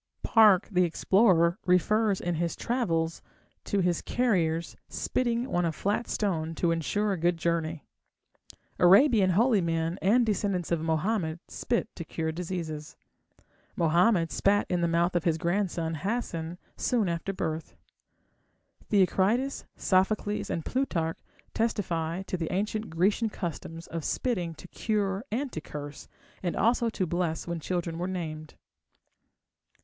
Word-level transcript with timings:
Park, 0.23 0.67
the 0.71 0.83
explorer, 0.83 1.59
refers 1.67 2.19
in 2.19 2.33
his 2.33 2.55
Travels 2.55 3.21
to 3.65 3.81
his 3.81 4.01
carriers 4.01 4.75
spitting 4.89 5.45
on 5.53 5.63
a 5.63 5.71
flat 5.71 6.07
stone 6.07 6.55
to 6.55 6.71
ensure 6.71 7.11
a 7.13 7.19
good 7.19 7.37
journey. 7.37 7.83
Arabian 8.79 9.29
holy 9.29 9.61
men 9.61 9.99
and 10.01 10.25
descendants 10.25 10.71
of 10.71 10.81
Mohammed 10.81 11.37
spit 11.47 11.87
to 11.95 12.03
cure 12.03 12.31
diseases. 12.31 12.95
Mohammed 13.75 14.31
spat 14.31 14.65
in 14.71 14.81
the 14.81 14.87
mouth 14.87 15.15
of 15.15 15.25
his 15.25 15.37
grandson 15.37 15.93
Hasen 15.93 16.57
soon 16.75 17.07
after 17.07 17.31
birth. 17.31 17.75
Theocritus, 18.89 19.65
Sophocles, 19.75 20.49
and 20.49 20.65
Plutarch 20.65 21.19
testify 21.53 22.23
to 22.23 22.37
the 22.37 22.51
ancient 22.51 22.89
Grecian 22.89 23.29
customs 23.29 23.85
of 23.85 24.03
spitting 24.03 24.55
to 24.55 24.67
cure 24.69 25.23
and 25.31 25.51
to 25.51 25.61
curse, 25.61 26.07
and 26.41 26.55
also 26.55 26.89
to 26.89 27.05
bless 27.05 27.45
when 27.47 27.59
children 27.59 27.99
were 27.99 28.07
named. 28.07 28.55